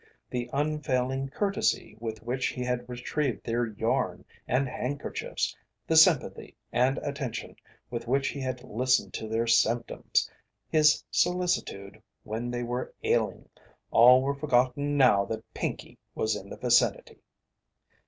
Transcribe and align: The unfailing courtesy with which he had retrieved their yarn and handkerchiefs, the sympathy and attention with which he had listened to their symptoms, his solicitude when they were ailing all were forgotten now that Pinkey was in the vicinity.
The 0.31 0.49
unfailing 0.51 1.29
courtesy 1.29 1.95
with 1.99 2.23
which 2.23 2.47
he 2.47 2.63
had 2.63 2.89
retrieved 2.89 3.43
their 3.45 3.67
yarn 3.67 4.25
and 4.47 4.67
handkerchiefs, 4.67 5.55
the 5.85 5.95
sympathy 5.95 6.55
and 6.73 6.97
attention 7.03 7.55
with 7.91 8.07
which 8.07 8.29
he 8.29 8.39
had 8.41 8.63
listened 8.63 9.13
to 9.13 9.27
their 9.27 9.45
symptoms, 9.45 10.27
his 10.67 11.03
solicitude 11.11 12.01
when 12.23 12.49
they 12.49 12.63
were 12.63 12.91
ailing 13.03 13.47
all 13.91 14.23
were 14.23 14.33
forgotten 14.33 14.97
now 14.97 15.23
that 15.25 15.43
Pinkey 15.53 15.99
was 16.15 16.35
in 16.35 16.49
the 16.49 16.57
vicinity. 16.57 17.21